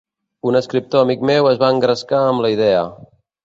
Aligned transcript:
Un 0.51 0.57
escriptor 0.59 1.05
amic 1.07 1.21
meu 1.31 1.51
es 1.51 1.61
va 1.67 1.71
engrescar 1.77 2.25
amb 2.33 2.45
la 2.47 2.55
idea. 2.59 2.85